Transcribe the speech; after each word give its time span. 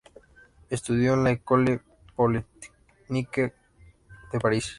Estudió 0.71 1.13
en 1.13 1.23
la 1.25 1.29
École 1.29 1.79
Polytechnique 2.15 3.53
de 4.33 4.39
París. 4.39 4.65